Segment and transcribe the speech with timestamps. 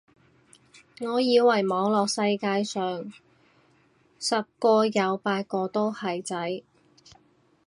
[1.01, 3.13] 我以為網絡世界
[4.19, 6.63] 十個有八個都係仔